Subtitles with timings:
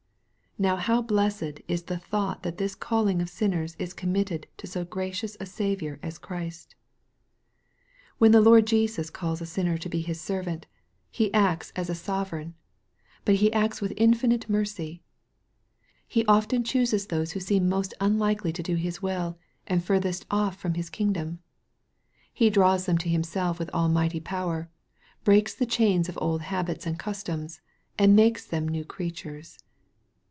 [0.59, 4.67] Now how blessed is the thought that this calling of sin ners is committed to
[4.67, 6.75] so gracious a Saviour as Christ!
[8.19, 10.67] When the Lord Jesus calls a sinner to be His servant.
[11.13, 11.41] 32 EXPOSITORY THOUGHTS.
[11.41, 12.53] He acts as a Sovereign;
[13.25, 15.01] but He acts with infinite mercy.
[16.07, 20.57] He often chooses those who seem most unlikely to do His will, and furthest off
[20.59, 21.39] from His kingdom.
[22.31, 24.69] He draws them to Himself with almighty power,
[25.23, 27.61] breaks the chains of old habits and customs,
[27.97, 29.57] and makes them new creatures.